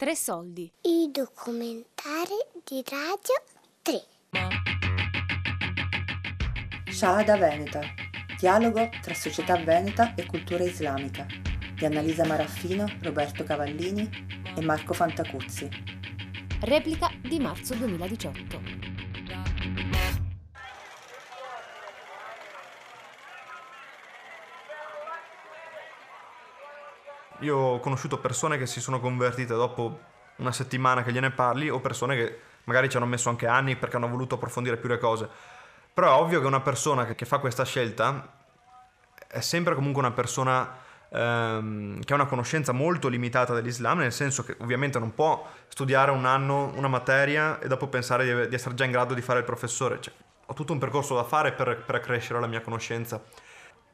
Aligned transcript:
Tre 0.00 0.16
soldi. 0.16 0.72
I 0.80 1.10
documentari 1.12 2.40
di 2.64 2.82
Radio 2.88 3.36
3. 3.82 4.02
Shahada 6.90 7.36
Veneta. 7.36 7.82
Dialogo 8.38 8.88
tra 9.02 9.12
società 9.12 9.62
veneta 9.62 10.14
e 10.14 10.24
cultura 10.24 10.64
islamica 10.64 11.26
di 11.74 11.84
Annalisa 11.84 12.24
Maraffino, 12.24 12.86
Roberto 13.02 13.44
Cavallini 13.44 14.08
e 14.56 14.62
Marco 14.62 14.94
Fantacuzzi. 14.94 15.68
Replica 16.62 17.10
di 17.20 17.38
marzo 17.38 17.74
2018. 17.74 18.89
Io 27.40 27.56
ho 27.56 27.80
conosciuto 27.80 28.18
persone 28.18 28.58
che 28.58 28.66
si 28.66 28.80
sono 28.80 29.00
convertite 29.00 29.54
dopo 29.54 30.00
una 30.36 30.52
settimana 30.52 31.02
che 31.02 31.12
gliene 31.12 31.30
parli 31.30 31.68
o 31.68 31.80
persone 31.80 32.16
che 32.16 32.40
magari 32.64 32.88
ci 32.88 32.96
hanno 32.96 33.06
messo 33.06 33.28
anche 33.28 33.46
anni 33.46 33.76
perché 33.76 33.96
hanno 33.96 34.08
voluto 34.08 34.34
approfondire 34.34 34.76
più 34.76 34.88
le 34.88 34.98
cose. 34.98 35.28
Però 35.92 36.08
è 36.08 36.20
ovvio 36.20 36.40
che 36.40 36.46
una 36.46 36.60
persona 36.60 37.06
che, 37.06 37.24
fa 37.24 37.38
questa 37.38 37.64
scelta 37.64 38.28
è 39.26 39.40
sempre 39.40 39.74
comunque 39.74 40.02
una 40.02 40.12
persona 40.12 40.76
ehm, 41.08 42.02
che 42.02 42.12
ha 42.12 42.16
una 42.16 42.26
conoscenza 42.26 42.72
molto 42.72 43.08
limitata 43.08 43.54
dell'Islam, 43.54 43.98
nel 43.98 44.12
senso 44.12 44.44
che 44.44 44.56
ovviamente 44.58 44.98
non 44.98 45.14
può 45.14 45.46
studiare 45.68 46.10
un 46.10 46.24
anno 46.26 46.72
una 46.76 46.88
materia 46.88 47.58
e 47.58 47.68
dopo 47.68 47.88
pensare 47.88 48.48
di, 48.48 48.54
essere 48.54 48.74
già 48.74 48.84
in 48.84 48.90
grado 48.90 49.14
di 49.14 49.22
fare 49.22 49.40
il 49.40 49.44
professore. 49.44 50.00
Cioè, 50.00 50.12
ho 50.46 50.54
tutto 50.54 50.72
un 50.72 50.78
percorso 50.78 51.14
da 51.14 51.24
fare 51.24 51.52
per, 51.52 51.84
per 51.84 51.94
accrescere 51.96 52.40
la 52.40 52.46
mia 52.46 52.60
conoscenza. 52.60 53.22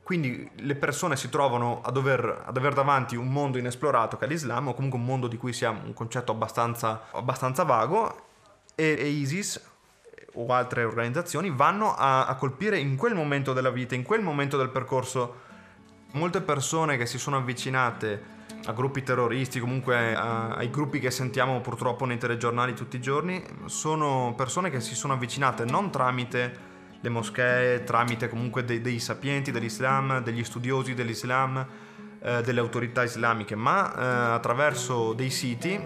Quindi 0.06 0.48
le 0.59 0.77
persone 0.77 1.16
si 1.16 1.28
trovano 1.28 1.80
a 1.83 1.91
dover, 1.91 2.44
ad 2.47 2.56
avere 2.56 2.77
davanti 2.77 3.17
un 3.17 3.27
mondo 3.27 3.58
inesplorato 3.58 4.17
che 4.17 4.27
è 4.27 4.28
l'Islam, 4.28 4.69
o 4.69 4.72
comunque 4.72 5.00
un 5.00 5.05
mondo 5.05 5.27
di 5.27 5.36
cui 5.36 5.53
si 5.53 5.64
ha 5.64 5.70
un 5.70 5.92
concetto 5.94 6.30
abbastanza, 6.30 7.08
abbastanza 7.11 7.64
vago, 7.64 8.14
e, 8.77 8.95
e, 8.97 9.08
ISIS 9.08 9.61
o 10.34 10.47
altre 10.53 10.84
organizzazioni 10.84 11.50
vanno 11.50 11.92
a, 11.92 12.25
a 12.25 12.36
colpire 12.36 12.78
in 12.78 12.95
quel 12.95 13.17
momento 13.17 13.53
della 13.53 13.70
vita, 13.70 13.97
in 13.97 14.05
quel 14.05 14.22
momento 14.22 14.56
del 14.56 14.69
percorso, 14.69 15.41
molte 16.12 16.41
persone 16.41 16.97
che 16.97 17.06
si 17.06 17.19
sono 17.19 17.39
avvicinate 17.39 18.34
a 18.67 18.73
gruppi 18.73 19.02
terroristi, 19.02 19.58
comunque 19.58 20.14
a, 20.14 20.50
ai 20.50 20.70
gruppi 20.70 21.00
che 21.00 21.11
sentiamo 21.11 21.61
purtroppo 21.61 22.05
nei 22.05 22.19
telegiornali 22.19 22.75
tutti 22.75 22.95
i 22.95 23.00
giorni, 23.00 23.42
sono 23.64 24.34
persone 24.36 24.70
che 24.70 24.80
si 24.80 24.95
sono 24.95 25.14
avvicinate 25.14 25.64
non 25.64 25.91
tramite 25.91 26.66
le 27.06 27.08
moschee 27.08 27.84
tramite 27.84 28.28
comunque 28.28 28.64
dei, 28.64 28.80
dei 28.80 28.98
sapienti 28.98 29.52
dell'Islam, 29.52 30.20
degli 30.22 30.42
studiosi 30.42 30.92
dell'Islam, 30.94 31.64
eh, 32.18 32.42
delle 32.42 32.58
autorità 32.58 33.04
islamiche, 33.04 33.54
ma 33.54 33.92
eh, 33.94 34.34
attraverso 34.34 35.12
dei 35.12 35.30
siti 35.30 35.80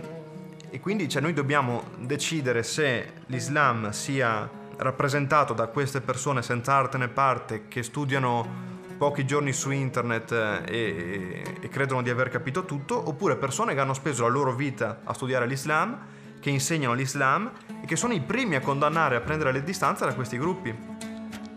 e 0.73 0.81
quindi 0.81 1.09
cioè, 1.09 1.21
noi 1.21 1.35
dobbiamo 1.35 1.91
decidere 1.99 2.63
se 2.63 3.13
l'Islam 3.27 3.91
sia 3.91 4.49
rappresentato 4.77 5.53
da 5.53 5.67
queste 5.67 6.01
persone 6.01 6.41
senza 6.43 6.73
arte 6.73 6.97
né 6.97 7.09
parte 7.09 7.69
che 7.69 7.83
studiano 7.83 8.69
pochi 8.97 9.27
giorni 9.27 9.53
su 9.53 9.71
internet 9.71 10.33
eh, 10.33 10.63
e, 10.67 11.43
e, 11.61 11.69
credono 11.69 12.03
di 12.03 12.09
aver 12.09 12.31
capito 12.31 12.65
tutto, 12.65 13.09
oppure 13.09 13.37
persone 13.37 13.75
che 13.75 13.81
hanno 13.81 13.95
speso 13.95 14.23
la 14.23 14.29
loro 14.31 14.55
vita 14.55 15.01
a 15.05 15.13
studiare 15.13 15.47
l'Islam, 15.47 15.99
che 16.41 16.49
insegnano 16.49 16.95
l'Islam 16.95 17.51
e 17.83 17.87
che 17.87 17.97
sono 17.97 18.15
i 18.15 18.21
primi 18.21 18.55
a 18.55 18.61
condannare 18.61 19.17
a 19.17 19.21
prendere 19.21 19.53
le 19.53 19.63
distanze 19.63 20.07
da 20.07 20.15
questi 20.15 20.39
gruppi. 20.39 20.90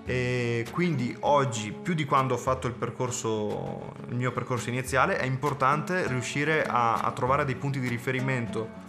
E 0.05 0.65
quindi 0.71 1.15
oggi, 1.21 1.71
più 1.71 1.93
di 1.93 2.03
quando 2.03 2.33
ho 2.33 2.37
fatto 2.37 2.67
il, 2.67 2.73
percorso, 2.73 3.93
il 4.09 4.15
mio 4.15 4.33
percorso 4.33 4.69
iniziale, 4.69 5.17
è 5.17 5.25
importante 5.25 6.07
riuscire 6.07 6.63
a, 6.63 6.95
a, 6.95 7.11
trovare 7.11 7.45
dei 7.45 7.55
punti 7.55 7.79
di 7.79 7.87
riferimento 7.87 8.81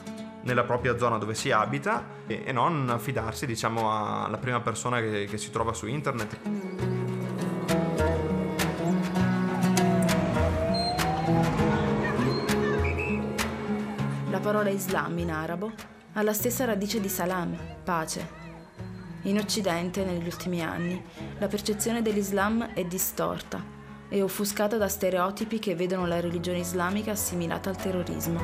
nella 0.43 0.65
propria 0.65 0.99
zona 0.99 1.17
dove 1.17 1.35
si 1.35 1.53
abita 1.53 2.05
e, 2.27 2.43
e 2.45 2.53
non 2.53 2.91
affidarsi 2.91 3.47
diciamo, 3.47 4.25
alla 4.25 4.39
prima 4.39 4.61
persona 4.61 5.01
che, 5.01 5.27
che 5.27 5.39
si 5.39 5.51
trova 5.51 5.73
su 5.73 5.87
internet. 5.87 6.39
La 14.31 14.41
parola 14.41 14.69
Islam 14.69 15.17
in 15.19 15.31
arabo 15.31 15.73
ha 16.15 16.23
la 16.23 16.33
stessa 16.33 16.65
radice 16.65 17.01
di 17.01 17.09
salam, 17.09 17.57
pace, 17.85 18.43
in 19.25 19.39
Occidente, 19.39 20.05
negli 20.05 20.27
ultimi 20.27 20.63
anni, 20.63 21.03
la 21.39 21.47
percezione 21.47 22.03
dell'Islam 22.03 22.73
è 22.75 22.85
distorta 22.85 23.63
e 24.09 24.23
offuscata 24.23 24.77
da 24.77 24.89
stereotipi 24.89 25.59
che 25.59 25.75
vedono 25.75 26.07
la 26.07 26.21
religione 26.21 26.59
islamica 26.59 27.13
assimilata 27.13 27.71
al 27.71 27.77
terrorismo. 27.77 28.39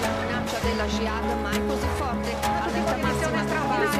La 0.00 0.10
minaccia 0.20 0.58
della 0.58 0.84
jihad 0.84 1.40
mai 1.40 1.66
così 1.66 1.86
forte, 1.96 2.34
all'internazione 2.42 3.46
straordinaria 3.46 3.98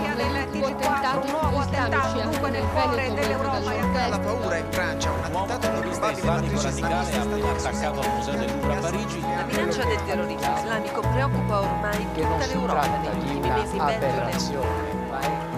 tentato 0.79 1.27
un 1.27 1.31
nuovo 1.31 1.59
attentato 1.59 2.21
dunque 2.21 2.51
nel 2.51 2.65
cuore 2.73 3.15
dell'Europa. 3.15 4.09
La 4.09 4.19
paura 4.19 4.57
in 4.57 4.67
Francia, 4.71 5.11
un 5.11 5.25
attentato 5.25 5.59
terrorista 5.59 6.11
islamico 6.11 6.63
radicale 6.63 7.17
ha 7.17 7.23
appena 7.23 7.51
attaccato 7.51 8.01
al 8.01 8.09
Museo 8.15 8.35
del 8.35 8.51
Louvre 8.51 8.75
a 8.75 8.81
Parigi. 8.81 9.21
La 9.21 9.45
minaccia 9.45 9.85
del 9.85 10.05
terrorismo 10.05 10.57
islamico 10.57 11.01
preoccupa 11.01 11.61
ormai 11.61 12.07
tutta 12.15 12.47
l'Europa 12.47 12.87
negli 12.87 13.07
ultimi 13.07 13.51
mesi 13.51 13.77
in 13.77 14.98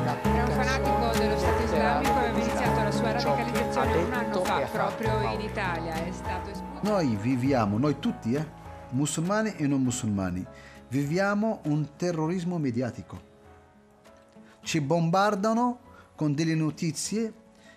È 0.01 0.43
un 0.43 0.51
fanatico 0.51 1.19
dello 1.19 1.39
Stato 1.39 1.63
islamico 1.63 2.11
e 2.11 2.27
aveva 2.27 2.39
iniziato 2.39 2.83
la 2.83 2.91
sua 2.91 3.13
radicalizzazione 3.13 3.97
un 3.97 4.13
anno 4.13 4.45
fa, 4.45 4.61
proprio 4.61 5.21
in 5.33 5.41
Italia. 5.41 5.93
È 5.93 6.11
stato 6.11 6.51
espulso. 6.51 6.81
Noi 6.83 7.17
viviamo, 7.17 7.77
noi 7.77 7.99
tutti, 7.99 8.33
eh, 8.33 8.47
musulmani 8.91 9.55
e 9.57 9.67
non 9.67 9.83
musulmani, 9.83 10.45
viviamo 10.89 11.61
un 11.65 11.97
terrorismo 11.97 12.57
mediatico. 12.57 13.29
Ci 14.63 14.81
bombardano 14.81 15.81
con 16.15 16.35
delle 16.35 16.55
notizie 16.55 17.33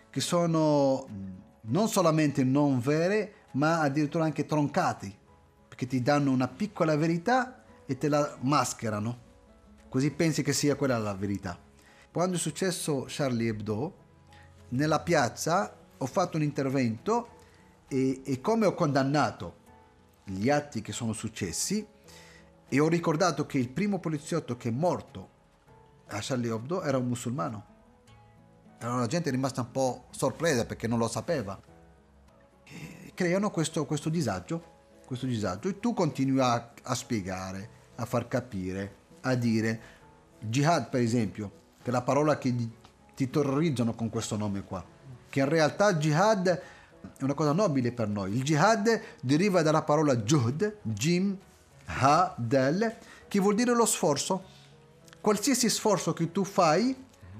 che 0.09 0.21
sono 0.21 1.05
non 1.61 1.89
solamente 1.89 2.45
non 2.45 2.79
vere, 2.79 3.33
ma 3.51 3.81
addirittura 3.81 4.23
anche 4.23 4.45
troncate, 4.45 5.11
perché 5.67 5.87
ti 5.87 6.01
danno 6.01 6.31
una 6.31 6.47
piccola 6.47 6.95
verità 6.95 7.63
e 7.85 7.97
te 7.97 8.07
la 8.07 8.37
mascherano, 8.39 9.17
così 9.89 10.09
pensi 10.11 10.41
che 10.41 10.53
sia 10.53 10.75
quella 10.75 10.97
la 10.97 11.13
verità. 11.13 11.71
Quando 12.13 12.35
è 12.35 12.39
successo 12.39 13.05
Charlie 13.07 13.47
Hebdo, 13.47 13.93
nella 14.69 14.99
piazza 14.99 15.75
ho 15.97 16.05
fatto 16.05 16.37
un 16.37 16.43
intervento 16.43 17.29
e, 17.87 18.21
e 18.23 18.39
come 18.39 18.67
ho 18.67 18.75
condannato 18.75 19.55
gli 20.25 20.47
atti 20.47 20.83
che 20.83 20.91
sono 20.91 21.13
successi 21.13 21.83
e 22.69 22.79
ho 22.79 22.87
ricordato 22.87 23.47
che 23.47 23.57
il 23.57 23.67
primo 23.67 23.97
poliziotto 23.97 24.57
che 24.57 24.69
è 24.69 24.71
morto 24.71 25.29
a 26.09 26.19
Charlie 26.21 26.53
Hebdo 26.53 26.83
era 26.83 26.99
un 26.99 27.07
musulmano. 27.07 27.65
Allora 28.81 28.99
la 28.99 29.07
gente 29.07 29.29
è 29.29 29.31
rimasta 29.31 29.61
un 29.61 29.71
po' 29.71 30.05
sorpresa 30.11 30.67
perché 30.67 30.85
non 30.85 30.99
lo 30.99 31.07
sapeva. 31.07 31.59
E 32.63 33.11
creano 33.15 33.49
questo, 33.49 33.85
questo, 33.87 34.09
disagio, 34.09 34.63
questo 35.03 35.25
disagio 35.25 35.67
e 35.67 35.79
tu 35.79 35.95
continui 35.95 36.39
a, 36.41 36.73
a 36.83 36.93
spiegare, 36.93 37.69
a 37.95 38.05
far 38.05 38.27
capire, 38.27 38.97
a 39.21 39.33
dire 39.33 39.81
jihad 40.37 40.89
per 40.89 41.01
esempio 41.01 41.61
che 41.83 41.89
è 41.89 41.91
la 41.91 42.01
parola 42.01 42.37
che 42.37 42.55
ti 43.15 43.29
terrorizzano 43.29 43.93
con 43.93 44.09
questo 44.09 44.37
nome 44.37 44.63
qua, 44.63 44.83
che 45.29 45.39
in 45.39 45.49
realtà 45.49 45.93
jihad 45.95 46.47
è 46.47 47.23
una 47.23 47.33
cosa 47.33 47.51
nobile 47.51 47.91
per 47.91 48.07
noi. 48.07 48.35
Il 48.35 48.43
jihad 48.43 49.01
deriva 49.21 49.61
dalla 49.61 49.83
parola 49.83 50.15
juhd, 50.15 50.77
jim, 50.81 51.37
ha, 51.85 52.33
del, 52.37 52.95
che 53.27 53.39
vuol 53.39 53.55
dire 53.55 53.73
lo 53.73 53.85
sforzo. 53.85 54.43
Qualsiasi 55.19 55.69
sforzo 55.69 56.13
che 56.13 56.31
tu 56.31 56.43
fai 56.43 56.95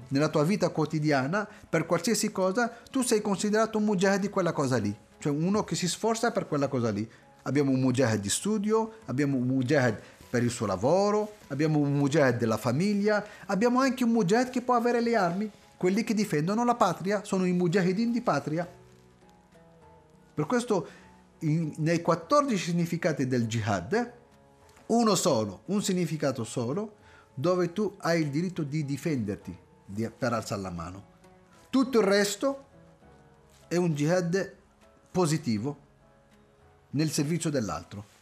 nella 0.08 0.28
tua 0.28 0.44
vita 0.44 0.68
quotidiana, 0.68 1.48
per 1.68 1.86
qualsiasi 1.86 2.30
cosa, 2.30 2.70
tu 2.90 3.02
sei 3.02 3.20
considerato 3.20 3.78
un 3.78 3.84
mujahid 3.84 4.20
di 4.20 4.28
quella 4.28 4.52
cosa 4.52 4.76
lì, 4.76 4.94
cioè 5.18 5.32
uno 5.32 5.64
che 5.64 5.74
si 5.74 5.88
sforza 5.88 6.30
per 6.30 6.46
quella 6.46 6.68
cosa 6.68 6.90
lì. 6.90 7.08
Abbiamo 7.46 7.70
un 7.70 7.80
mujahid 7.80 8.20
di 8.20 8.30
studio, 8.30 8.98
abbiamo 9.06 9.36
un 9.36 9.46
mujahid 9.46 9.98
per 10.34 10.42
il 10.42 10.50
suo 10.50 10.66
lavoro, 10.66 11.36
abbiamo 11.46 11.78
un 11.78 11.92
mujahid 11.92 12.38
della 12.38 12.56
famiglia, 12.56 13.24
abbiamo 13.46 13.78
anche 13.78 14.02
un 14.02 14.10
mujahid 14.10 14.50
che 14.50 14.62
può 14.62 14.74
avere 14.74 15.00
le 15.00 15.14
armi, 15.14 15.48
quelli 15.76 16.02
che 16.02 16.12
difendono 16.12 16.64
la 16.64 16.74
patria, 16.74 17.22
sono 17.22 17.44
i 17.44 17.52
mujahidin 17.52 18.10
di 18.10 18.20
patria. 18.20 18.68
Per 20.34 20.46
questo 20.46 20.88
in, 21.38 21.72
nei 21.76 22.02
14 22.02 22.70
significati 22.70 23.28
del 23.28 23.46
jihad, 23.46 24.12
uno 24.86 25.14
solo, 25.14 25.60
un 25.66 25.80
significato 25.84 26.42
solo, 26.42 26.96
dove 27.32 27.72
tu 27.72 27.94
hai 27.98 28.20
il 28.22 28.30
diritto 28.30 28.64
di 28.64 28.84
difenderti 28.84 29.56
di, 29.86 30.10
per 30.10 30.32
alzare 30.32 30.62
la 30.62 30.70
mano. 30.70 31.04
Tutto 31.70 32.00
il 32.00 32.06
resto 32.06 32.64
è 33.68 33.76
un 33.76 33.94
jihad 33.94 34.52
positivo 35.12 35.78
nel 36.90 37.12
servizio 37.12 37.50
dell'altro. 37.50 38.13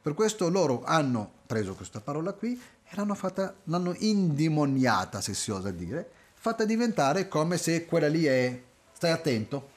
Per 0.00 0.14
questo 0.14 0.48
loro 0.48 0.82
hanno 0.84 1.30
preso 1.46 1.74
questa 1.74 2.00
parola 2.00 2.32
qui 2.32 2.60
e 2.84 2.96
l'hanno, 2.96 3.14
fatta, 3.14 3.54
l'hanno 3.64 3.94
indimoniata, 3.98 5.20
se 5.20 5.34
si 5.34 5.50
osa 5.50 5.70
dire, 5.70 6.10
fatta 6.34 6.64
diventare 6.64 7.28
come 7.28 7.58
se 7.58 7.84
quella 7.84 8.08
lì 8.08 8.24
è, 8.24 8.62
stai 8.92 9.10
attento, 9.10 9.70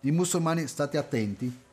i 0.00 0.10
musulmani 0.10 0.66
state 0.66 0.96
attenti, 0.96 1.64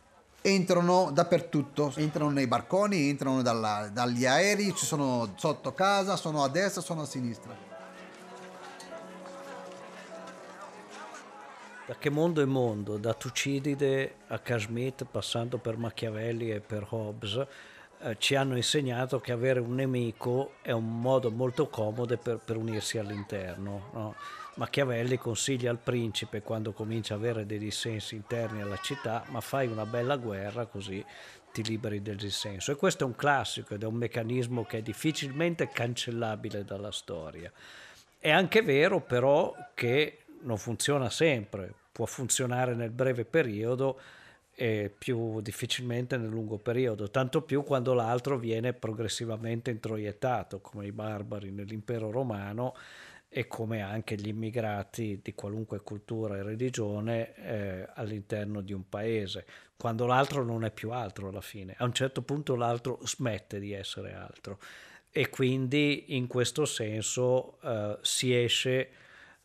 entrano 0.42 1.10
dappertutto, 1.12 1.94
entrano 1.96 2.30
nei 2.30 2.48
barconi, 2.48 3.10
entrano 3.10 3.42
dalla- 3.42 3.90
dagli 3.92 4.26
aerei, 4.26 4.76
ci 4.76 4.86
sono 4.86 5.34
sotto 5.36 5.74
casa, 5.74 6.18
sono 6.18 6.44
a 6.44 6.50
destra, 6.50 6.82
sono 6.82 7.02
a 7.02 7.06
sinistra. 7.06 7.72
Da 11.86 11.96
che 11.96 12.10
mondo 12.10 12.42
è 12.42 12.46
mondo, 12.46 12.98
da 12.98 13.14
Tucidide 13.14 14.16
a 14.28 14.40
Kashmir, 14.40 15.06
passando 15.10 15.58
per 15.58 15.78
Machiavelli 15.78 16.52
e 16.52 16.60
per 16.60 16.88
Hobbes, 16.90 17.46
eh, 18.04 18.16
ci 18.20 18.36
hanno 18.36 18.58
insegnato 18.58 19.20
che 19.20 19.32
avere 19.32 19.60
un 19.60 19.76
nemico 19.76 20.56
è 20.62 20.72
un 20.72 21.00
modo 21.00 21.32
molto 21.32 21.68
comodo 21.68 22.18
per, 22.18 22.40
per 22.44 22.58
unirsi 22.58 22.98
all'interno. 22.98 23.90
no? 23.94 24.16
Machiavelli 24.56 25.18
consiglia 25.18 25.72
al 25.72 25.80
principe 25.80 26.42
quando 26.42 26.74
comincia 26.74 27.14
a 27.14 27.18
avere 27.18 27.46
dei 27.46 27.58
dissensi 27.58 28.16
interni 28.16 28.62
alla 28.62 28.78
città, 28.82 29.24
ma 29.30 29.42
fai 29.42 29.68
una 29.68 29.86
bella 29.86 30.18
guerra 30.18 30.66
così 30.66 31.04
ti 31.54 31.64
liberi 31.64 32.02
del 32.02 32.18
dissenso. 32.18 32.72
E 32.72 32.76
questo 32.76 33.04
è 33.04 33.08
un 33.08 33.16
classico 33.16 33.74
ed 33.74 33.84
è 33.84 33.86
un 33.86 33.96
meccanismo 33.96 34.66
che 34.66 34.80
è 34.80 34.82
difficilmente 34.82 35.70
cancellabile 35.70 36.66
dalla 36.66 36.92
storia. 36.92 37.52
È 38.20 38.30
anche 38.30 38.62
vero 38.62 39.00
però 39.00 39.56
che 39.74 40.20
non 40.42 40.58
funziona 40.58 41.10
sempre, 41.10 41.74
può 41.92 42.06
funzionare 42.06 42.76
nel 42.76 42.92
breve 42.92 43.24
periodo 43.24 44.00
più 44.56 45.42
difficilmente 45.42 46.18
nel 46.18 46.30
lungo 46.30 46.58
periodo, 46.58 47.10
tanto 47.10 47.42
più 47.42 47.64
quando 47.64 47.94
l'altro 47.94 48.38
viene 48.38 48.74
progressivamente 48.74 49.72
introiettato, 49.72 50.62
come 50.62 50.86
i 50.86 50.92
barbari 50.92 51.52
nell'impero 51.52 52.12
romano 52.12 52.76
e 53.28 53.48
come 53.48 53.82
anche 53.82 54.16
gli 54.16 54.28
immigrati 54.28 55.20
di 55.24 55.34
qualunque 55.34 55.82
cultura 55.82 56.38
e 56.38 56.44
religione 56.44 57.34
eh, 57.36 57.90
all'interno 57.96 58.62
di 58.62 58.74
un 58.74 58.88
paese, 58.88 59.46
quando 59.76 60.06
l'altro 60.06 60.44
non 60.44 60.64
è 60.64 60.70
più 60.70 60.92
altro 60.92 61.30
alla 61.30 61.42
fine. 61.42 61.74
A 61.80 61.86
un 61.86 61.94
certo 61.94 62.22
punto 62.22 62.56
l'altro 62.56 63.00
smette 63.04 63.60
di 63.60 63.74
essere 63.74 64.14
altro 64.14 64.60
e 65.10 65.30
quindi 65.30 66.16
in 66.16 66.28
questo 66.28 66.66
senso 66.66 67.60
eh, 67.62 67.98
si 68.02 68.36
esce 68.36 68.90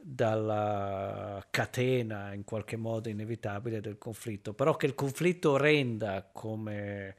dalla 0.00 1.44
catena 1.50 2.32
in 2.32 2.44
qualche 2.44 2.76
modo 2.76 3.08
inevitabile 3.08 3.80
del 3.80 3.98
conflitto, 3.98 4.54
però 4.54 4.76
che 4.76 4.86
il 4.86 4.94
conflitto 4.94 5.56
renda 5.56 6.28
come 6.32 7.16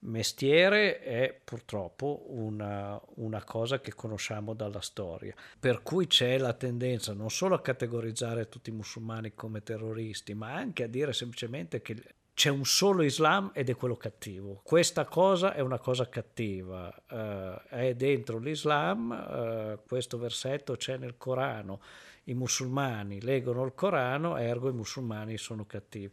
mestiere 0.00 1.00
è 1.00 1.38
purtroppo 1.42 2.24
una, 2.28 3.00
una, 3.16 3.42
cosa 3.44 3.80
che 3.80 3.94
conosciamo 3.94 4.54
dalla 4.54 4.80
storia, 4.80 5.34
per 5.58 5.82
cui 5.82 6.06
c'è 6.06 6.38
la 6.38 6.52
tendenza 6.52 7.12
non 7.12 7.30
solo 7.30 7.54
a 7.54 7.60
categorizzare 7.60 8.48
tutti 8.48 8.70
i 8.70 8.74
musulmani 8.74 9.34
come 9.34 9.62
terroristi, 9.62 10.34
ma 10.34 10.54
anche 10.54 10.84
a 10.84 10.88
dire 10.88 11.12
semplicemente 11.12 11.82
che 11.82 12.02
c'è 12.36 12.50
un 12.50 12.66
solo 12.66 13.02
Islam 13.02 13.50
ed 13.54 13.70
è 13.70 13.76
quello 13.76 13.96
cattivo. 13.96 14.60
Questa 14.62 15.06
cosa 15.06 15.54
è 15.54 15.60
una 15.60 15.78
cosa 15.78 16.06
cattiva, 16.08 16.94
uh, 17.08 17.74
è 17.74 17.94
dentro 17.94 18.38
l'Islam, 18.38 19.10
uh, 19.10 19.86
questo 19.86 20.18
versetto 20.18 20.76
c'è 20.76 20.98
nel 20.98 21.16
Corano, 21.16 21.80
i 22.28 22.34
musulmani 22.34 23.20
leggono 23.20 23.64
il 23.64 23.72
Corano, 23.74 24.36
ergo 24.36 24.68
i 24.68 24.72
musulmani 24.72 25.36
sono 25.38 25.64
cattivi. 25.66 26.10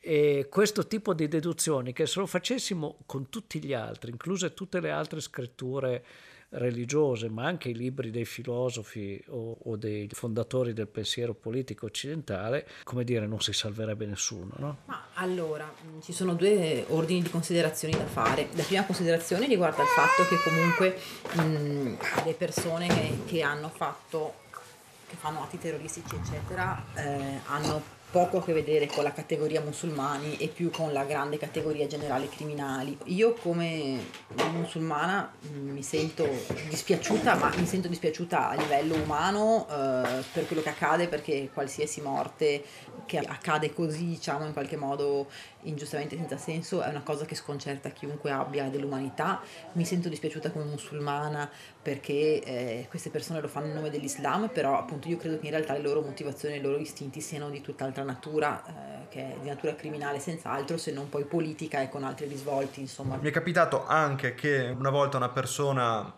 E 0.00 0.46
questo 0.48 0.86
tipo 0.86 1.12
di 1.12 1.28
deduzioni, 1.28 1.92
che 1.92 2.06
se 2.06 2.20
lo 2.20 2.26
facessimo 2.26 2.98
con 3.04 3.28
tutti 3.28 3.62
gli 3.62 3.74
altri, 3.74 4.10
incluse 4.10 4.54
tutte 4.54 4.80
le 4.80 4.90
altre 4.90 5.20
scritture 5.20 6.04
religiose, 6.50 7.28
ma 7.28 7.44
anche 7.44 7.68
i 7.68 7.74
libri 7.74 8.10
dei 8.10 8.24
filosofi 8.24 9.22
o, 9.28 9.58
o, 9.64 9.76
dei 9.76 10.08
fondatori 10.10 10.72
del 10.72 10.88
pensiero 10.88 11.34
politico 11.34 11.86
occidentale, 11.86 12.66
come 12.84 13.04
dire, 13.04 13.26
non 13.26 13.40
si 13.40 13.52
salverebbe 13.52 14.06
nessuno. 14.06 14.54
No? 14.56 14.76
Ma 14.86 15.08
allora, 15.14 15.70
ci 16.02 16.12
sono 16.12 16.34
due 16.34 16.86
ordini 16.88 17.22
di 17.22 17.30
considerazioni 17.30 17.94
da 17.94 18.06
fare. 18.06 18.48
La 18.54 18.62
prima 18.62 18.86
considerazione 18.86 19.46
riguarda 19.46 19.82
il 19.82 19.88
fatto 19.88 20.22
che 20.26 20.36
comunque 20.42 20.96
mh, 21.34 22.24
le 22.24 22.34
persone 22.34 22.86
che, 22.86 23.18
che 23.26 23.42
hanno 23.42 23.68
fatto 23.68 24.46
che 25.08 25.16
fanno 25.16 25.42
atti 25.42 25.58
terroristici 25.58 26.14
eccetera 26.14 26.84
eh, 26.94 27.40
hanno 27.46 27.96
poco 28.10 28.38
a 28.38 28.42
che 28.42 28.52
vedere 28.54 28.86
con 28.86 29.04
la 29.04 29.12
categoria 29.12 29.60
musulmani 29.60 30.36
e 30.36 30.48
più 30.48 30.70
con 30.70 30.92
la 30.92 31.04
grande 31.04 31.36
categoria 31.36 31.86
generale 31.86 32.28
criminali. 32.28 32.96
Io 33.06 33.34
come 33.34 34.02
musulmana 34.52 35.30
mm, 35.46 35.70
mi 35.70 35.82
sento 35.82 36.26
dispiaciuta, 36.68 37.34
ma 37.34 37.52
mi 37.56 37.66
sento 37.66 37.88
dispiaciuta 37.88 38.48
a 38.48 38.54
livello 38.54 38.94
umano 38.94 39.66
eh, 39.68 40.24
per 40.32 40.46
quello 40.46 40.62
che 40.62 40.70
accade, 40.70 41.08
perché 41.08 41.50
qualsiasi 41.52 42.00
morte 42.00 42.64
che 43.04 43.18
accade 43.18 43.74
così, 43.74 44.06
diciamo, 44.06 44.46
in 44.46 44.52
qualche 44.52 44.76
modo 44.76 45.28
ingiustamente 45.68 46.16
senza 46.16 46.36
senso, 46.36 46.82
è 46.82 46.88
una 46.88 47.02
cosa 47.02 47.24
che 47.24 47.34
sconcerta 47.34 47.90
chiunque 47.90 48.30
abbia 48.30 48.68
dell'umanità. 48.68 49.40
Mi 49.72 49.84
sento 49.84 50.08
dispiaciuta 50.08 50.50
come 50.50 50.64
musulmana 50.64 51.48
perché 51.80 52.42
eh, 52.42 52.86
queste 52.88 53.10
persone 53.10 53.40
lo 53.40 53.48
fanno 53.48 53.66
in 53.66 53.74
nome 53.74 53.90
dell'Islam, 53.90 54.48
però 54.48 54.78
appunto 54.78 55.08
io 55.08 55.16
credo 55.16 55.38
che 55.38 55.46
in 55.46 55.52
realtà 55.52 55.72
le 55.72 55.80
loro 55.80 56.00
motivazioni, 56.00 56.56
i 56.56 56.60
loro 56.60 56.78
istinti 56.78 57.20
siano 57.20 57.50
di 57.50 57.60
tutt'altra 57.60 58.02
natura, 58.02 58.64
eh, 58.66 59.08
che 59.08 59.34
è 59.34 59.36
di 59.40 59.48
natura 59.48 59.74
criminale 59.74 60.18
senz'altro, 60.18 60.76
se 60.76 60.92
non 60.92 61.08
poi 61.08 61.24
politica 61.24 61.80
e 61.80 61.88
con 61.88 62.04
altri 62.04 62.26
risvolti, 62.26 62.80
insomma. 62.80 63.16
Mi 63.20 63.28
è 63.28 63.32
capitato 63.32 63.86
anche 63.86 64.34
che 64.34 64.74
una 64.76 64.90
volta 64.90 65.16
una 65.16 65.30
persona 65.30 66.12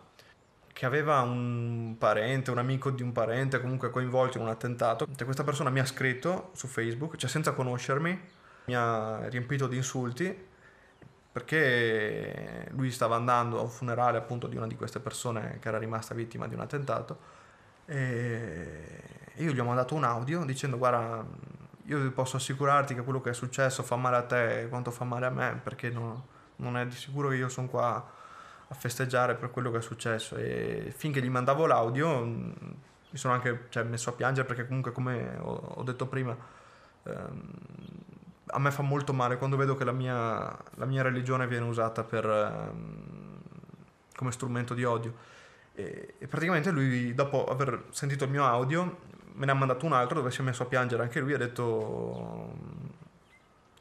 che 0.73 0.85
aveva 0.85 1.21
un 1.21 1.95
parente, 1.97 2.49
un 2.49 2.57
amico 2.57 2.89
di 2.89 3.03
un 3.03 3.11
parente 3.11 3.61
comunque 3.61 3.89
coinvolto 3.89 4.37
in 4.37 4.43
un 4.43 4.49
attentato, 4.49 5.07
questa 5.23 5.43
persona 5.43 5.69
mi 5.69 5.79
ha 5.79 5.85
scritto 5.85 6.49
su 6.53 6.67
Facebook, 6.67 7.17
cioè 7.17 7.29
senza 7.29 7.51
conoscermi, 7.51 8.19
mi 8.65 8.75
ha 8.75 9.27
riempito 9.27 9.67
di 9.67 9.77
insulti 9.77 10.49
perché 11.31 12.67
lui 12.71 12.91
stava 12.91 13.15
andando 13.15 13.57
a 13.57 13.61
un 13.61 13.69
funerale 13.69 14.17
appunto 14.17 14.47
di 14.47 14.57
una 14.57 14.67
di 14.67 14.75
queste 14.75 14.99
persone 14.99 15.59
che 15.61 15.67
era 15.69 15.77
rimasta 15.77 16.13
vittima 16.13 16.47
di 16.47 16.53
un 16.53 16.59
attentato 16.59 17.39
e 17.85 19.31
io 19.35 19.51
gli 19.51 19.59
ho 19.59 19.63
mandato 19.63 19.95
un 19.95 20.03
audio 20.03 20.43
dicendo 20.43 20.77
guarda 20.77 21.25
io 21.85 22.11
posso 22.11 22.35
assicurarti 22.37 22.93
che 22.93 23.01
quello 23.01 23.21
che 23.21 23.29
è 23.29 23.33
successo 23.33 23.81
fa 23.81 23.95
male 23.95 24.17
a 24.17 24.23
te 24.23 24.67
quanto 24.69 24.91
fa 24.91 25.05
male 25.05 25.25
a 25.25 25.29
me 25.29 25.59
perché 25.63 25.89
no, 25.89 26.27
non 26.57 26.77
è 26.77 26.85
di 26.85 26.95
sicuro 26.95 27.29
che 27.29 27.35
io 27.35 27.49
sono 27.49 27.67
qua 27.67 28.11
a 28.67 28.73
festeggiare 28.73 29.35
per 29.35 29.51
quello 29.51 29.71
che 29.71 29.77
è 29.77 29.81
successo 29.81 30.35
e 30.35 30.93
finché 30.95 31.21
gli 31.21 31.29
mandavo 31.29 31.65
l'audio 31.65 32.23
mi 32.23 33.17
sono 33.17 33.33
anche 33.33 33.67
cioè, 33.69 33.83
messo 33.83 34.09
a 34.09 34.13
piangere 34.13 34.47
perché 34.47 34.67
comunque 34.67 34.91
come 34.91 35.37
ho, 35.39 35.73
ho 35.75 35.83
detto 35.83 36.07
prima 36.07 36.35
ehm, 37.03 37.51
a 38.51 38.59
me 38.59 38.71
fa 38.71 38.81
molto 38.81 39.13
male 39.13 39.37
quando 39.37 39.55
vedo 39.57 39.75
che 39.75 39.83
la 39.83 39.91
mia, 39.91 40.55
la 40.75 40.85
mia 40.85 41.01
religione 41.01 41.47
viene 41.47 41.65
usata 41.65 42.03
per, 42.03 42.25
um, 42.25 43.39
come 44.15 44.31
strumento 44.31 44.73
di 44.73 44.83
odio. 44.83 45.13
E, 45.73 46.15
e, 46.17 46.27
praticamente 46.27 46.71
lui, 46.71 47.13
dopo 47.13 47.45
aver 47.45 47.85
sentito 47.91 48.25
il 48.25 48.31
mio 48.31 48.45
audio, 48.45 48.99
me 49.33 49.45
ne 49.45 49.51
ha 49.51 49.55
mandato 49.55 49.85
un 49.85 49.93
altro 49.93 50.19
dove 50.19 50.31
si 50.31 50.41
è 50.41 50.43
messo 50.43 50.63
a 50.63 50.65
piangere 50.65 51.03
anche 51.03 51.19
lui. 51.19 51.33
Ha 51.33 51.37
detto: 51.37 52.53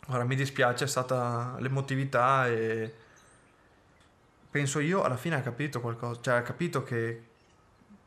Ora 0.08 0.24
mi 0.24 0.36
dispiace, 0.36 0.84
è 0.84 0.88
stata 0.88 1.56
l'emotività 1.58 2.46
e 2.48 2.94
penso 4.50 4.80
io 4.80 5.02
alla 5.02 5.16
fine 5.16 5.36
ha 5.36 5.40
capito 5.40 5.80
qualcosa, 5.80 6.20
cioè 6.20 6.34
ha 6.34 6.42
capito 6.42 6.82
che 6.82 7.24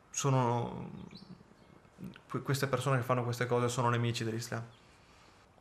sono 0.09 0.89
queste 2.43 2.67
persone 2.67 2.97
che 2.97 3.03
fanno 3.03 3.23
queste 3.23 3.45
cose 3.45 3.69
sono 3.69 3.89
nemici 3.89 4.23
dell'Islam 4.23 4.63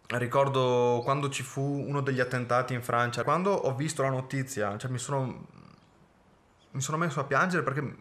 ricordo 0.08 1.00
quando 1.02 1.28
ci 1.28 1.42
fu 1.42 1.62
uno 1.62 2.00
degli 2.00 2.20
attentati 2.20 2.74
in 2.74 2.82
Francia, 2.82 3.24
quando 3.24 3.50
ho 3.50 3.74
visto 3.74 4.02
la 4.02 4.10
notizia, 4.10 4.76
cioè 4.76 4.90
mi 4.90 4.98
sono, 4.98 5.46
mi 6.70 6.80
sono 6.80 6.96
messo 6.96 7.20
a 7.20 7.24
piangere 7.24 7.62
perché 7.62 7.96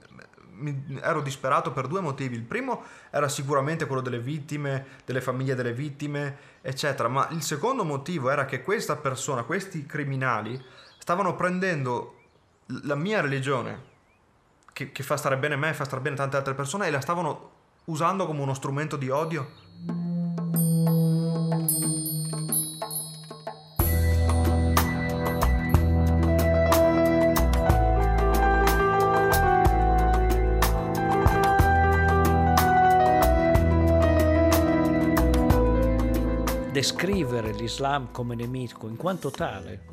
mi, 0.61 0.99
ero 1.01 1.21
disperato 1.21 1.71
per 1.71 1.87
due 1.87 2.01
motivi. 2.01 2.35
Il 2.35 2.43
primo 2.43 2.83
era 3.09 3.27
sicuramente 3.27 3.85
quello 3.85 4.01
delle 4.01 4.19
vittime, 4.19 4.85
delle 5.05 5.21
famiglie 5.21 5.55
delle 5.55 5.73
vittime, 5.73 6.37
eccetera, 6.61 7.09
ma 7.09 7.27
il 7.31 7.41
secondo 7.41 7.83
motivo 7.83 8.29
era 8.29 8.45
che 8.45 8.61
questa 8.61 8.95
persona, 8.95 9.43
questi 9.43 9.85
criminali, 9.85 10.63
stavano 10.97 11.35
prendendo 11.35 12.19
la 12.83 12.95
mia 12.95 13.21
religione, 13.21 13.89
che, 14.71 14.91
che 14.91 15.03
fa 15.03 15.17
stare 15.17 15.37
bene 15.37 15.55
me, 15.55 15.73
fa 15.73 15.83
stare 15.83 16.01
bene 16.01 16.15
tante 16.15 16.37
altre 16.37 16.53
persone, 16.53 16.87
e 16.87 16.91
la 16.91 17.01
stavano 17.01 17.49
usando 17.85 18.25
come 18.25 18.41
uno 18.41 18.53
strumento 18.53 18.95
di 18.95 19.09
odio. 19.09 19.69
Descrivere 36.81 37.53
l'Islam 37.53 38.11
come 38.11 38.33
nemico 38.33 38.87
in 38.87 38.95
quanto 38.95 39.29
tale 39.29 39.83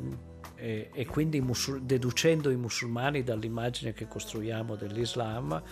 e, 0.55 0.89
e 0.91 1.05
quindi 1.05 1.39
musul- 1.39 1.83
deducendo 1.83 2.49
i 2.49 2.57
musulmani 2.57 3.23
dall'immagine 3.23 3.93
che 3.93 4.09
costruiamo 4.09 4.75
dell'Islam 4.75 5.63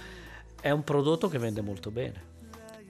è 0.61 0.70
un 0.70 0.85
prodotto 0.85 1.28
che 1.28 1.38
vende 1.38 1.62
molto 1.62 1.90
bene. 1.90 2.35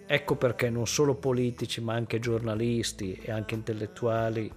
Ecco 0.07 0.35
perché 0.35 0.71
non 0.71 0.89
solo 0.89 1.15
politici 1.15 1.81
ma 1.81 1.95
anche 1.95 2.19
giornalisti 2.19 3.13
e 3.13 3.31
anche 3.31 3.55
intellettuali 3.55 4.53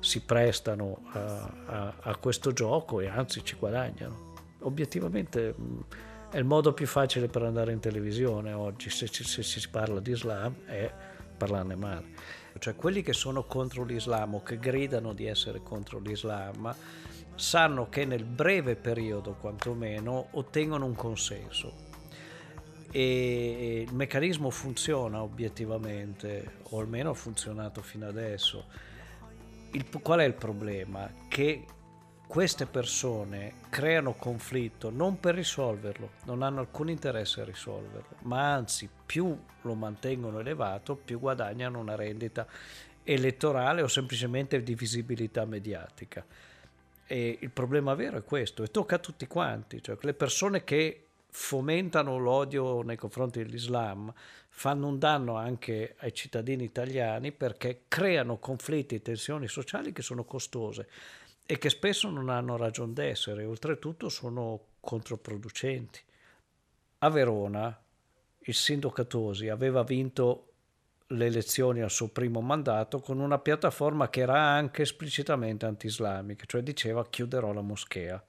si 0.00 0.20
prestano 0.20 1.04
a, 1.12 1.52
a, 1.64 1.94
a 2.00 2.16
questo 2.16 2.52
gioco 2.52 3.00
e 3.00 3.08
anzi 3.08 3.42
ci 3.42 3.56
guadagnano. 3.58 4.34
Obiettivamente 4.60 5.54
è 6.30 6.36
il 6.36 6.44
modo 6.44 6.74
più 6.74 6.86
facile 6.86 7.28
per 7.28 7.42
andare 7.42 7.72
in 7.72 7.80
televisione 7.80 8.52
oggi, 8.52 8.90
se, 8.90 9.06
se, 9.06 9.24
se 9.24 9.42
si 9.42 9.66
parla 9.70 10.00
di 10.00 10.10
Islam, 10.10 10.66
è 10.66 10.92
parlarne 11.38 11.74
male. 11.74 12.42
Cioè 12.58 12.76
quelli 12.76 13.02
che 13.02 13.12
sono 13.12 13.44
contro 13.44 13.84
l'Islam 13.84 14.34
o 14.34 14.42
che 14.42 14.58
gridano 14.58 15.12
di 15.12 15.26
essere 15.26 15.62
contro 15.62 15.98
l'Islam 15.98 16.74
sanno 17.34 17.88
che 17.88 18.04
nel 18.04 18.24
breve 18.24 18.76
periodo 18.76 19.34
quantomeno 19.34 20.28
ottengono 20.32 20.84
un 20.84 20.94
consenso 20.94 21.82
e 22.96 23.84
il 23.88 23.92
meccanismo 23.92 24.50
funziona 24.50 25.20
obiettivamente 25.20 26.58
o 26.70 26.78
almeno 26.78 27.10
ha 27.10 27.14
funzionato 27.14 27.82
fino 27.82 28.06
adesso 28.06 28.66
il, 29.72 29.84
qual 30.00 30.20
è 30.20 30.24
il 30.24 30.34
problema? 30.34 31.10
che 31.26 31.64
queste 32.26 32.66
persone 32.66 33.54
creano 33.68 34.14
conflitto 34.14 34.90
non 34.90 35.20
per 35.20 35.34
risolverlo, 35.34 36.12
non 36.24 36.42
hanno 36.42 36.60
alcun 36.60 36.88
interesse 36.90 37.42
a 37.42 37.44
risolverlo, 37.44 38.16
ma 38.22 38.52
anzi 38.52 38.88
più 39.06 39.38
lo 39.62 39.74
mantengono 39.74 40.40
elevato, 40.40 40.96
più 40.96 41.18
guadagnano 41.20 41.78
una 41.78 41.94
rendita 41.94 42.46
elettorale 43.04 43.82
o 43.82 43.88
semplicemente 43.88 44.62
di 44.62 44.74
visibilità 44.74 45.44
mediatica. 45.44 46.24
E 47.06 47.38
il 47.40 47.50
problema 47.50 47.94
vero 47.94 48.16
è 48.16 48.24
questo, 48.24 48.62
e 48.62 48.70
tocca 48.70 48.96
a 48.96 49.00
tutti 49.00 49.26
quanti, 49.26 49.82
cioè 49.82 49.96
le 50.00 50.14
persone 50.14 50.64
che 50.64 51.04
fomentano 51.28 52.16
l'odio 52.16 52.82
nei 52.82 52.96
confronti 52.96 53.42
dell'Islam 53.42 54.12
fanno 54.48 54.86
un 54.86 54.98
danno 55.00 55.36
anche 55.36 55.96
ai 55.98 56.14
cittadini 56.14 56.62
italiani 56.62 57.32
perché 57.32 57.82
creano 57.88 58.38
conflitti 58.38 58.94
e 58.94 59.02
tensioni 59.02 59.48
sociali 59.48 59.92
che 59.92 60.00
sono 60.00 60.24
costose 60.24 60.88
e 61.46 61.58
che 61.58 61.70
spesso 61.70 62.08
non 62.08 62.30
hanno 62.30 62.56
ragione 62.56 62.92
d'essere, 62.92 63.44
oltretutto 63.44 64.08
sono 64.08 64.60
controproducenti. 64.80 66.00
A 66.98 67.10
Verona 67.10 67.78
il 68.46 68.54
sindaco 68.54 69.06
Tosi 69.06 69.48
aveva 69.48 69.82
vinto 69.82 70.48
le 71.08 71.26
elezioni 71.26 71.82
al 71.82 71.90
suo 71.90 72.08
primo 72.08 72.40
mandato 72.40 73.00
con 73.00 73.20
una 73.20 73.38
piattaforma 73.38 74.08
che 74.08 74.20
era 74.20 74.38
anche 74.38 74.82
esplicitamente 74.82 75.66
anti-islamica, 75.66 76.44
cioè 76.46 76.62
diceva 76.62 77.06
chiuderò 77.06 77.52
la 77.52 77.60
moschea. 77.60 78.22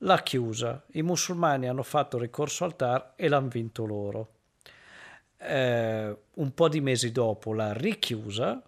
L'ha 0.00 0.22
chiusa, 0.22 0.84
i 0.92 1.02
musulmani 1.02 1.68
hanno 1.68 1.82
fatto 1.82 2.18
ricorso 2.18 2.64
al 2.64 2.76
TAR 2.76 3.14
e 3.16 3.28
l'hanno 3.28 3.48
vinto 3.48 3.84
loro. 3.86 4.32
Eh, 5.38 6.16
un 6.34 6.54
po' 6.54 6.68
di 6.68 6.80
mesi 6.80 7.12
dopo 7.12 7.52
l'ha 7.52 7.72
richiusa, 7.72 8.62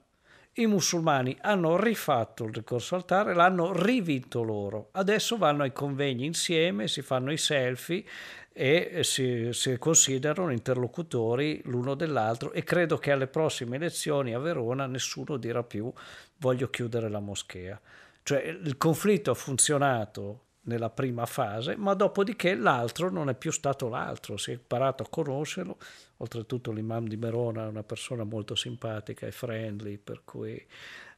i 0.59 0.67
musulmani 0.67 1.37
hanno 1.41 1.77
rifatto 1.77 2.45
il 2.45 2.55
ricorso 2.55 2.95
al 2.95 3.05
TAR 3.05 3.31
e 3.31 3.35
l'hanno 3.35 3.73
rivinto 3.73 4.43
loro. 4.43 4.89
Adesso 4.93 5.37
vanno 5.37 5.63
ai 5.63 5.73
convegni 5.73 6.27
insieme, 6.27 6.89
si 6.89 7.03
fanno 7.03 7.33
i 7.33 7.37
selfie 7.37 8.05
e 8.53 9.01
si, 9.05 9.51
si, 9.53 9.79
considerano 9.79 10.51
interlocutori 10.51 11.61
l'uno 11.67 11.95
dell'altro 11.95 12.51
e 12.53 12.65
credo 12.65 12.99
che 12.99 13.13
alle 13.13 13.29
prossime 13.29 13.77
elezioni 13.77 14.35
a 14.35 14.41
Verona 14.41 14.87
nessuno 14.87 15.37
dirà 15.37 15.63
più 15.63 15.93
voglio 16.39 16.69
chiudere 16.69 17.09
la 17.09 17.21
moschea. 17.21 17.81
Cioè 18.23 18.43
il 18.43 18.77
conflitto 18.77 19.31
ha 19.31 19.35
funzionato 19.35 20.47
nella 20.63 20.91
prima 20.91 21.25
fase, 21.25 21.77
ma 21.77 21.95
dopodiché 21.95 22.55
l'altro 22.55 23.11
non 23.11 23.29
è 23.29 23.35
più 23.35 23.51
stato 23.51 23.89
l'altro, 23.89 24.37
si 24.37 24.51
è 24.51 24.55
imparato 24.55 25.05
a 25.05 25.09
conoscerlo, 25.09 25.79
oltretutto 26.19 26.73
l'imam 26.73 27.07
di 27.07 27.17
Verona 27.17 27.65
è 27.65 27.69
una 27.69 27.83
persona 27.83 28.25
molto 28.25 28.55
simpatica 28.55 29.27
e 29.27 29.33
friendly, 29.33 29.99
per 29.99 30.23
cui 30.25 30.65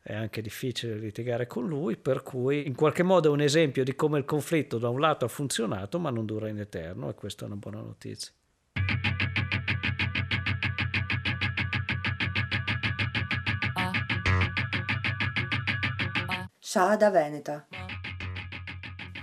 è 0.02 0.14
anche 0.14 0.40
difficile 0.40 0.96
litigare 0.96 1.46
con 1.46 1.66
lui, 1.66 1.96
per 1.96 2.22
cui 2.22 2.66
in 2.66 2.74
qualche 2.74 3.02
modo 3.02 3.28
è 3.28 3.32
un 3.32 3.40
esempio 3.40 3.84
di 3.84 3.94
come 3.94 4.18
il 4.18 4.24
conflitto 4.24 4.78
da 4.78 4.88
un 4.88 5.00
lato 5.00 5.26
ha 5.26 5.28
funzionato 5.28 5.98
ma 5.98 6.10
non 6.10 6.24
dura 6.24 6.48
in 6.48 6.58
eterno 6.58 7.10
e 7.10 7.14
questa 7.14 7.44
è 7.44 7.46
una 7.46 7.56
buona 7.56 7.80
notizia. 7.80 8.32
Shahada 16.58 17.10
Veneta 17.10 17.66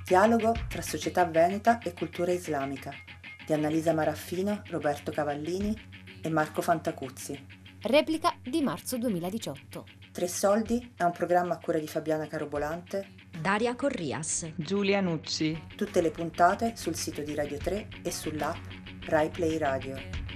Dialogo 0.05 0.53
tra 0.67 0.81
società 0.81 1.25
veneta 1.25 1.79
e 1.79 1.93
cultura 1.93 2.33
islamica 2.33 3.06
di 3.47 3.53
Annalisa 3.53 3.93
Maraffino, 3.93 4.61
Roberto 4.65 5.09
Cavallini 5.09 5.73
e 6.21 6.29
Marco 6.29 6.61
Fantacuzzi. 6.61 7.45
Replica 7.83 8.35
di 8.43 8.61
marzo 8.61 8.97
2018. 8.97 9.85
Tre 10.11 10.27
Soldi 10.27 10.93
è 10.97 11.03
un 11.03 11.13
programma 11.13 11.53
a 11.53 11.57
cura 11.57 11.79
di 11.79 11.87
Fabiana 11.87 12.27
Carobolante, 12.27 13.07
Daria 13.39 13.73
Corrias, 13.75 14.51
Giulia 14.55 14.99
Nucci. 14.99 15.57
Tutte 15.77 16.01
le 16.01 16.11
puntate 16.11 16.73
sul 16.75 16.95
sito 16.95 17.21
di 17.21 17.33
Radio 17.35 17.57
3 17.57 17.87
e 18.03 18.11
sull'app 18.11 18.57
Rai 19.05 19.29
Play 19.29 19.57
Radio. 19.57 20.26